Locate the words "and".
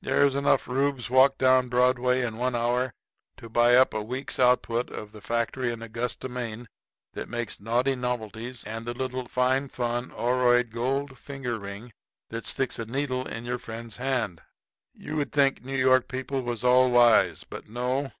8.66-8.86